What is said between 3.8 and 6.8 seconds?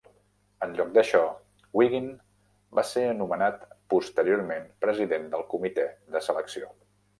posteriorment president del Comitè de Selecció.